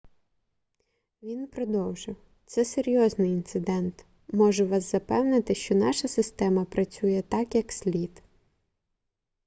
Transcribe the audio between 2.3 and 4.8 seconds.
це серйозний інцидент можу